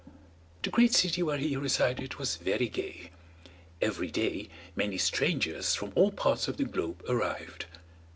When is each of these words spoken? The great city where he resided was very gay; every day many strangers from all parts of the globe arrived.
The 0.63 0.71
great 0.71 0.95
city 0.95 1.21
where 1.21 1.37
he 1.37 1.55
resided 1.55 2.15
was 2.15 2.37
very 2.37 2.67
gay; 2.67 3.11
every 3.83 4.09
day 4.09 4.49
many 4.75 4.97
strangers 4.97 5.75
from 5.75 5.93
all 5.93 6.09
parts 6.11 6.47
of 6.47 6.57
the 6.57 6.63
globe 6.65 7.03
arrived. 7.07 7.67